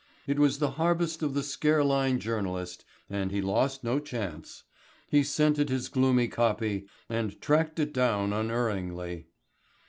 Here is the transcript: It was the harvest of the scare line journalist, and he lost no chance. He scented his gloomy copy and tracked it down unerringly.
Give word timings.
It 0.25 0.39
was 0.39 0.57
the 0.57 0.71
harvest 0.81 1.21
of 1.21 1.35
the 1.35 1.43
scare 1.43 1.83
line 1.83 2.19
journalist, 2.19 2.85
and 3.07 3.29
he 3.29 3.39
lost 3.39 3.83
no 3.83 3.99
chance. 3.99 4.63
He 5.07 5.21
scented 5.23 5.69
his 5.69 5.89
gloomy 5.89 6.27
copy 6.27 6.87
and 7.07 7.39
tracked 7.39 7.77
it 7.77 7.93
down 7.93 8.33
unerringly. 8.33 9.27